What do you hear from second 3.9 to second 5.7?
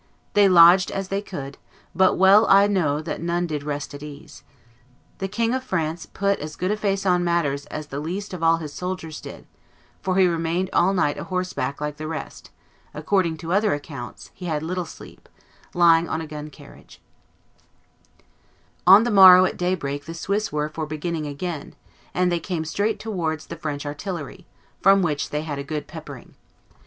at ease. The King of